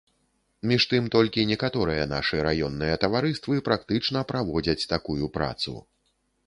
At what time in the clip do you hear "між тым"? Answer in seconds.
0.69-1.09